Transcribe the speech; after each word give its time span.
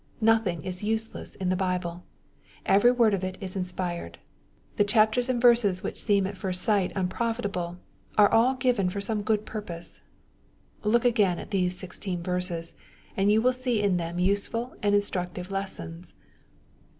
Nothing 0.19 0.63
is 0.63 0.81
useless 0.81 1.35
in 1.35 1.49
the 1.49 1.55
Bible. 1.55 2.01
Every 2.65 2.91
wonl 2.91 3.13
of 3.13 3.23
it 3.23 3.37
is 3.39 3.55
inspired. 3.55 4.17
The 4.77 4.83
chapters 4.83 5.29
and 5.29 5.39
verses 5.39 5.83
which 5.83 6.01
seem 6.01 6.25
at 6.25 6.35
first 6.35 6.63
sight 6.63 6.91
Tmprofitable, 6.95 7.77
are 8.17 8.31
all 8.31 8.55
given 8.55 8.89
for 8.89 8.99
some 8.99 9.21
good 9.21 9.45
purpose. 9.45 10.01
Look 10.83 11.05
again 11.05 11.37
at 11.37 11.51
these 11.51 11.77
sixteen 11.77 12.23
verses, 12.23 12.73
and 13.15 13.31
you 13.31 13.43
will 13.43 13.53
see 13.53 13.79
in 13.79 13.97
them 13.97 14.17
useful 14.17 14.75
and 14.81 14.95
instructive 14.95 15.51
lessons. 15.51 16.15